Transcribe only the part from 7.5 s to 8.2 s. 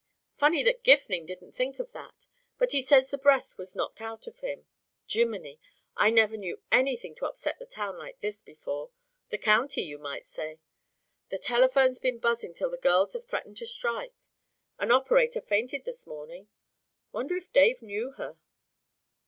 the town like